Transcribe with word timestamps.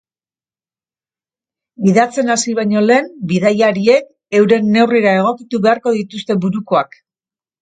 Gidatzen 1.87 2.35
hasi 2.35 2.53
baino 2.59 2.81
lehen, 2.85 3.11
bidaiariek 3.33 4.09
euren 4.41 4.73
neurrira 4.79 5.13
egokitu 5.21 5.61
beharko 5.69 5.95
dituzte 6.01 6.41
burukoak. 6.49 6.99